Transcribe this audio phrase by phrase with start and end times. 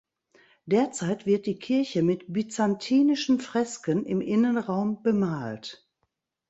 [0.65, 5.87] Derzeit wird die Kirche mit byzantinischen Fresken im Innenraum bemalt.